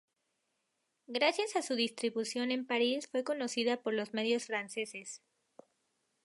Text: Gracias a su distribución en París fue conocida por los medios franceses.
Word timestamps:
Gracias 1.05 1.55
a 1.55 1.61
su 1.61 1.75
distribución 1.75 2.49
en 2.49 2.65
París 2.65 3.07
fue 3.07 3.23
conocida 3.23 3.79
por 3.83 3.93
los 3.93 4.15
medios 4.15 4.45
franceses. 4.47 5.21